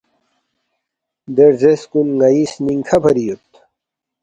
[1.35, 3.49] دے رزیس کُن ن٘ئ سنِنکھہ فری یود